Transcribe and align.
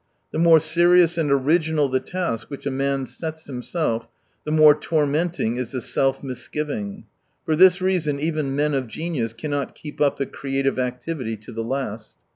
The 0.31 0.39
more 0.39 0.59
serious 0.59 1.15
and 1.15 1.29
original 1.31 1.87
the 1.87 1.99
task 1.99 2.49
which 2.49 2.65
a 2.65 2.71
man 2.71 3.05
sets 3.05 3.45
himself, 3.45 4.09
the 4.45 4.51
more 4.51 4.73
tormenting 4.73 5.57
is 5.57 5.73
the 5.73 5.79
self 5.79 6.23
misgiving. 6.23 7.05
For 7.45 7.55
this 7.55 7.81
reason 7.81 8.19
even 8.19 8.55
men 8.55 8.73
of 8.73 8.87
genius 8.87 9.31
cannot 9.31 9.75
ke^p 9.75 10.01
up 10.01 10.17
the 10.17 10.25
creative 10.25 10.79
activity 10.79 11.37
to 11.37 11.51
the 11.51 11.63
last. 11.63 12.15